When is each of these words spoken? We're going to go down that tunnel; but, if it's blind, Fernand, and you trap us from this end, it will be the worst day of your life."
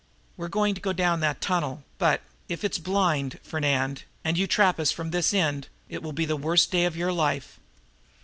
We're 0.35 0.47
going 0.47 0.73
to 0.73 0.81
go 0.81 0.93
down 0.93 1.19
that 1.19 1.41
tunnel; 1.41 1.83
but, 1.99 2.21
if 2.49 2.63
it's 2.63 2.79
blind, 2.79 3.37
Fernand, 3.43 4.01
and 4.23 4.35
you 4.35 4.47
trap 4.47 4.79
us 4.79 4.91
from 4.91 5.11
this 5.11 5.31
end, 5.31 5.67
it 5.89 6.01
will 6.01 6.11
be 6.11 6.25
the 6.25 6.35
worst 6.35 6.71
day 6.71 6.85
of 6.85 6.97
your 6.97 7.13
life." 7.13 7.59